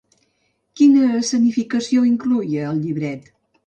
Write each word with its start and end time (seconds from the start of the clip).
Quina 0.81 1.03
escenificació 1.21 2.09
incloïa 2.15 2.69
el 2.75 2.85
llibret? 2.85 3.35